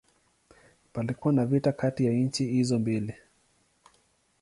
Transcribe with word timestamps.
Palikuwa 0.93 1.33
na 1.33 1.45
vita 1.45 1.71
kati 1.71 2.05
ya 2.05 2.11
nchi 2.13 2.45
hizo 2.47 2.79
mbili. 2.79 3.13